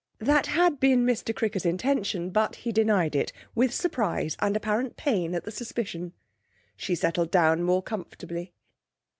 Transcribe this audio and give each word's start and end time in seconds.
That 0.17 0.47
had 0.47 0.79
been 0.79 1.05
Mr 1.05 1.31
Clicker's 1.35 1.63
intention, 1.63 2.31
but 2.31 2.55
he 2.65 2.71
denied 2.71 3.15
it, 3.15 3.31
with 3.53 3.71
surprise 3.71 4.35
and 4.39 4.57
apparent 4.57 4.97
pain 4.97 5.35
at 5.35 5.43
the 5.43 5.51
suspicion. 5.51 6.13
She 6.75 6.95
settled 6.95 7.29
down 7.29 7.61
more 7.61 7.83
comfortably. 7.83 8.51